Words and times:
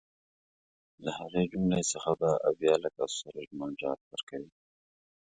له 1.03 1.11
هغې 1.19 1.43
جملې 1.51 1.81
څخه 1.91 2.11
به 2.19 2.29
اویا 2.49 2.73
لکه 2.83 3.03
سورج 3.17 3.47
مل 3.59 3.71
جاټ 3.81 3.99
ورکوي. 4.11 4.49